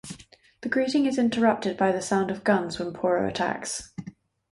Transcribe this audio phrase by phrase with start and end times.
[0.61, 3.93] The greeting is interrupted by the sound of guns when Poro attacks.